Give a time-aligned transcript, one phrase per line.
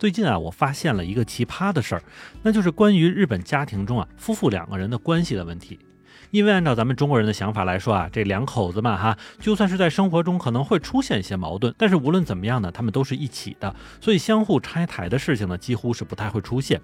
[0.00, 2.02] 最近啊，我发现了一个奇葩的事儿，
[2.42, 5.78] 那就是关于日本家庭中啊夫妇两个人的关系的问题。
[6.30, 16.80] 因为按照咱们中国人的想法来说啊，这两口子嘛哈，就算是在生活中可能会出现一些矛盾，但是无论怎么样呢，他们都是一起的，所以相互拆台的事情呢，几乎是不太会出现。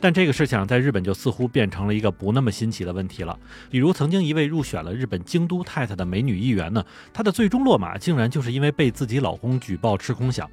[0.00, 3.38] 但这个事情在日本就似乎变成了一个不那么新奇的问题了。
[3.68, 10.46] 比如曾经一位入选了日本京都太太的美女议员呢，她的最终落马竟然就是因为被自己老公举报吃空饷。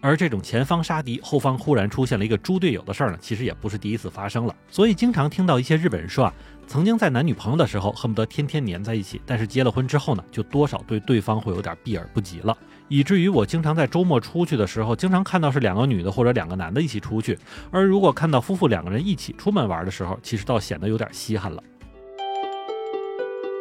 [0.00, 4.54] 而这种前方杀敌，后方忽然出现了一个猪队友的事儿呢，其实也不是第一次发生了。
[4.70, 6.34] 所以经常听到一些日本人说啊，
[6.66, 12.56] 曾经在男女朋友的时候恨不得天天黏在一起，但是结了婚之后呢，就多少对对方会有点避而不及了，
[12.88, 17.38] 以至于我经常在周末出去的时候，经常看到是两个女的或者两个男的一起出去，
[17.70, 21.62] 而如果看到夫妇两个人一起出门玩的时候，其实倒显得有点稀罕了。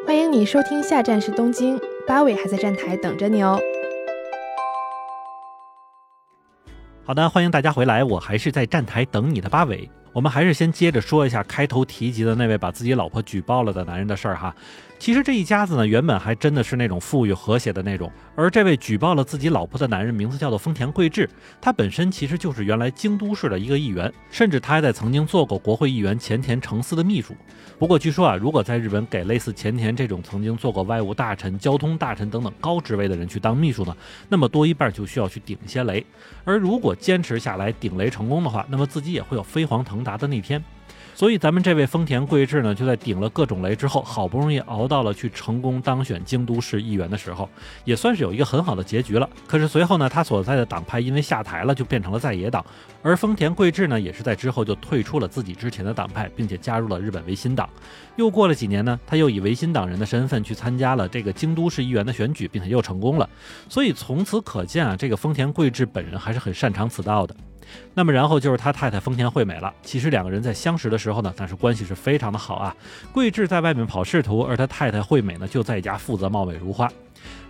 [0.05, 3.59] 欢迎你收听，下站是东京，八尾还在站台等着你哦。
[7.07, 9.87] 好的，欢迎大家回来，我还是在站台等你的八尾。
[10.11, 14.55] 我们还是先接着说一下开头提及的那位把自己老婆举报了的男人的事儿哈。
[14.97, 18.11] 其实这一家子呢，原本还真的是那种富裕和谐的那种。
[18.35, 21.29] 而这位举报了自己老婆的男人，名字叫做丰田贵志，
[21.61, 27.35] 他本身其实就是原来京都市的一个议员，甚至他还在曾经做过国会议员前田诚司的秘书。
[27.77, 33.95] 不过据说啊，如果在日本给类似前田这种曾经做过外务大臣、交通大臣等等高职位的人去当秘书呢，
[34.27, 36.03] 那么多一半就需要去顶一些雷。
[36.43, 40.63] 而如果坚持下来顶雷成功的话，那么自己也会有飞黄腾达的那天。
[41.15, 47.49] 所以咱们这位丰田贵志呢，就在顶了各种雷之后，好不容易熬到了去成功当选京都市议员的时候，
[47.85, 49.29] 也算是有一个很好的结局了。
[49.47, 52.63] 可是随后呢，他所在的党派因为下台了，就变成了在野党。
[53.01, 57.69] 而丰田贵志呢，也是在之后就退出了自己之前的党派，并且加入了日本维新党。
[58.17, 63.29] 又过了几年呢，他又以维新党人的身份去参加了这个京都市议员的选举，并且又成功了。
[63.69, 67.33] 所以从此可见啊，这个丰田贵志本人还是很擅长此道的。
[67.93, 69.73] 那么然后就是他太太丰田惠美了。
[69.81, 72.75] 其实两个人在相识的时候呢，但是关系是非常的好啊。
[73.11, 76.89] 桂志在外面跑仕途，而他太太惠美呢就在家负责貌美如花。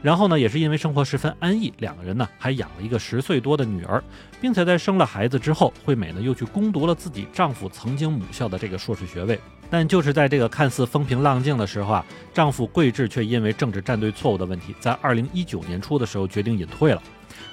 [0.01, 4.01] 然后呢，也是因为生活十分安逸，两个人呢还养了一个十岁多的女儿，
[4.39, 9.39] 并且在生了孩子之后，惠美呢又去攻读了自己丈夫曾经母校的这个硕士学位。
[9.67, 17.01] 但就是在这个看似风平浪静的时候啊，丈夫桂志却因为政治站队错误的问题，在二零一九年初的时候决定隐退了。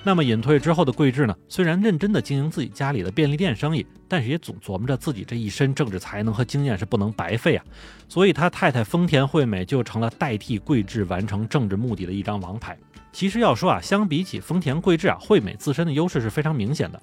[0.03, 7.65] 那么隐退之后的桂志呢，虽然认真的经营自己家里的便利店生意，但是也总琢磨着自己这一身政治才能和经验是不能白费啊，
[8.09, 12.76] 所以他太太丰田惠美就成了代替桂志完成政治目的的一张王牌。
[13.12, 17.00] 其实要说啊，相比起丰田桂志啊，惠美自身的优势是非常明显的。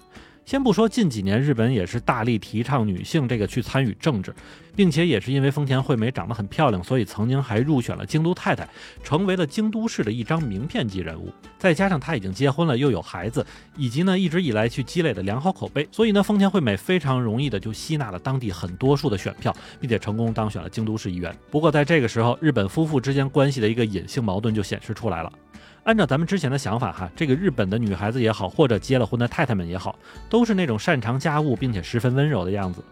[0.49, 4.33] 先不说近几年日本也是大力提倡女性这个去参与政治，
[4.75, 8.67] 并且也是因为丰田惠美长得很漂亮，所以曾经还入选了京都太太，
[9.03, 11.31] 成为了京都市的一张名片级人物。
[11.59, 13.45] 再加上她已经结婚了，又有孩子，
[13.77, 21.31] 以及呢一直以来去积累的良好口碑，所以呢丰田惠美非常容易的就吸纳了当地很多数的选票，并且成功当选了京都市议员。
[21.51, 25.31] 不过在这个时候，日本夫妇之间关系的一个隐性矛盾就显示出来了。
[25.89, 29.97] 按照咱们之前的想法哈，这个日本的女孩子也好，或者结了婚的太太们也好，
[30.29, 32.83] 都是那种擅长家务并且十分温柔的样子。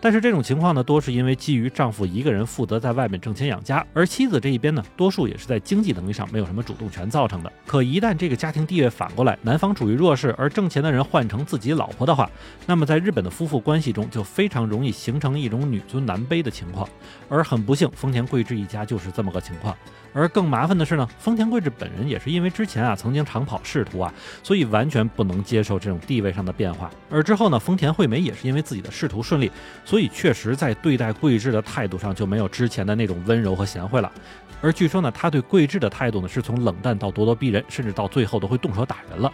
[0.00, 7.52] 但是这种情况呢，多是因为基于丈夫一个人负责在外面挣钱养家，而妻子这一边呢，多数也是在经济能力上没有什么主动权造成的。
[7.66, 12.30] 可一旦这个家庭地位反过来，男方处于弱势，而挣钱的人换成自己老婆的话，
[12.66, 16.88] 那么在日本的夫妇关系中就非常容易形成一种女尊男卑的情况。
[17.28, 19.76] 而很不幸，丰田贵志一家就是这么个情况。
[20.14, 26.90] 而更麻烦的是呢，丰田贵志本人也是因为之前啊曾经长跑仕途啊，所以完全不能接受这种地位上的变化。
[27.10, 29.50] 而之后呢，丰田惠美也是因为自己的仕途顺利，
[29.88, 34.12] 所以确实在对待贵志的态度上就没有之前的那种温柔和贤惠了。
[34.60, 39.32] 而据说呢，他对贵志的态度呢是从冷淡到咄咄逼人，甚至到最后都会动手打人了。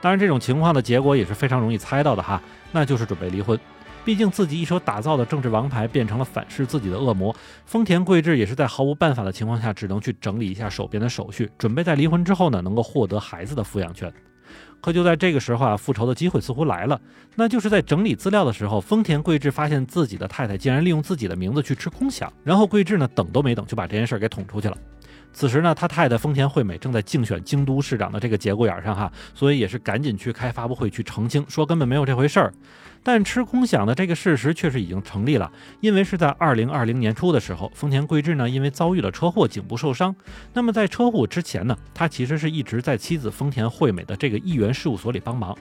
[0.00, 3.58] 当然，这种情况的结果也是非常容易猜到的哈，那就是准备离婚。
[4.04, 7.34] 毕竟自己一手打造的政治王牌变成了反噬自己的恶魔，
[7.66, 14.12] 丰田贵志也是在毫无办法的情况下，只能去整理一下手边的手续，准备在离婚之后呢，能够获得孩子的抚养权。
[14.80, 17.00] 可就在这个时候啊，复仇的机会似乎来了，
[17.36, 24.76] 那就是在整理资料的时候，丰田贵志发现自己的太太竟然利用自己的名字去吃空饷，然后贵志呢，等都没等就把这件事给捅出去了。
[25.32, 32.52] 此时呢，他太太丰田惠美正在竞选京都市长的这个节骨眼上哈，所以也是赶紧去开发布会去澄清，说根本没有这回事儿。
[33.04, 35.50] 但吃空饷的这个事实确实已经成立了，
[35.80, 40.14] 因为是在二零二零年初的时候，丰田贵志呢因为遭遇了车祸，颈部受伤。
[40.52, 45.56] 那么在车祸之前呢，他其实是一直在妻子丰田惠美的这个议员事务所里帮忙。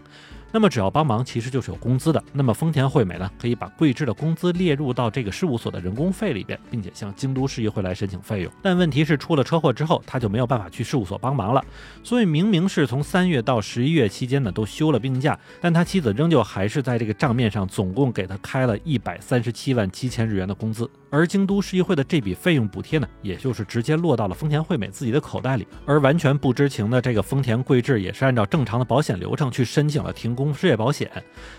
[0.51, 2.21] 那么只要帮忙，其实就是有工资的。
[2.33, 8.51] 那么丰田惠美呢，可以把桂枝的工资列入到这个事务所的人工费里边，并且向京都市议会来申请费用。
[8.61, 11.63] 但问题是出了车祸之后，他就没有办法去事务所帮忙了。
[12.03, 20.89] 所以明明是从三月到十一月期间呢，都休了病假，但他妻子仍旧还是在这个账面上总共给他开了一百三十七万七千日元的工资。
[21.09, 25.67] 而京都市议会的这笔费用补贴呢，也就是直接落到了丰田惠美自己的口袋里。
[25.85, 31.09] 而完全不知情的这个丰田贵志，也是按照正常的保险流程去申请了停工工失业保险。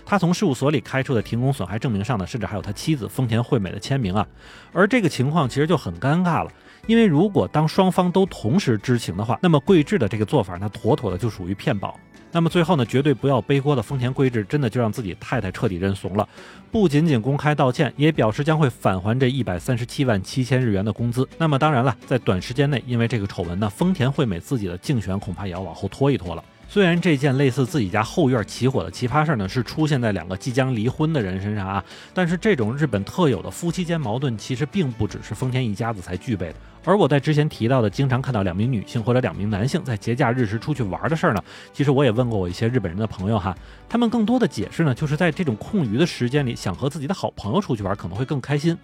[0.05, 4.27] 他从事务所里开出的停工损害证明上呢，甚至还有他妻子丰田惠美的签名啊。
[4.71, 6.51] 而这个情况其实就很尴尬了，
[6.87, 11.99] 因为如果当双方都同时知情的话，那么贵志的这个做法，那妥妥的就属于骗保。
[12.35, 16.27] 那么最后呢，绝对不要背锅的丰田贵志真的就让自己太太彻底认怂了，
[16.71, 21.29] 不仅仅公开道歉，也表示将会返还这一百三十七万七千日元的工资。
[21.37, 26.43] 那么当然了，在短时间内，因为这个丑闻呢，丰田惠美自己的竞选恐怕也要往后拖一拖了。
[26.73, 31.85] 虽然这件类似自己家后院起火的奇葩事儿呢，是出现在两个即将离婚的人身上啊，
[32.15, 36.55] 但是这种日本特有的夫妻间矛盾，其实并不只是丰田一家子才具备的。
[36.83, 43.55] 而我在之前提到的，经常看到两名女性或者两名男性在节假日时出去玩的事儿呢，其实我也问过我一些日本人的朋友哈，
[43.87, 48.75] 他们更多的解释呢，就是在这种空余的时间里，想和自己的好朋友出去玩，可能会更开心。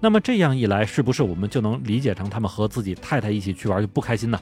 [0.00, 4.40] 那么这样一来，是不是我们就能理解成他们和自己太太一起去玩就不开心呢？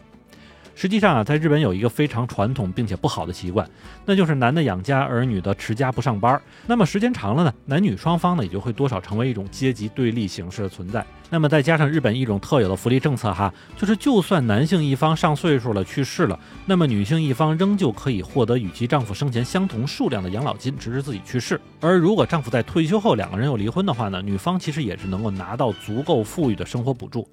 [0.81, 3.69] 实际上啊，在日本有一个非常传统并且不好的习惯，
[4.07, 6.41] 那就是男的养家，儿女的持家不上班。
[6.69, 11.05] 那么时间长了呢，男女双方呢也就会多少成为一种阶级对立形式的存在。
[11.31, 21.61] 那么再加上日本一种特有的福利政策哈，就是就算男性一方上岁数了去世了，那么女性一方仍旧可以获得与其丈夫生前相同数量的养老金，直至自己去世。
[21.81, 27.29] 而如果丈夫在退休后两个人又离婚的话呢，女方其实也是能够拿到足够富裕的生活补助。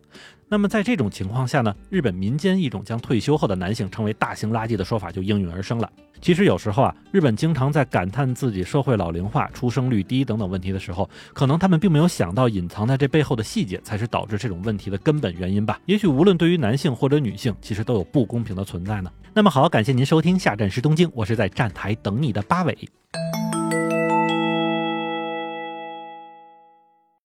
[0.47, 5.89] 那么在这种情况下呢，日本民间一种将退休后的男性称为大型垃圾的说法就应运而生了。
[6.21, 15.79] 其实有时候啊，日本经常在感叹自己社会老龄化、出生率低等等问题的时候，可能他们并没有想到隐藏在这背后的细节才是导致这种问题的根本原因吧。
[15.85, 19.11] 也许无论对于男性或者女性，其实都有不公平的存在呢。
[19.33, 22.75] 那么好，感谢您收听下站是东京，我是在站台等你的八尾。